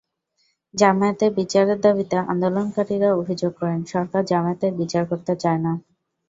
[0.73, 5.71] জামায়াতের বিচারের দাবিতে আন্দোলনকারীরা অভিযোগ করেন, সরকার জামায়াতের বিচার করতে চায় না।